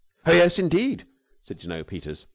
[0.25, 1.05] "Oh, yes, indeed!"
[1.43, 1.85] said Jno.
[1.85, 2.25] Peters.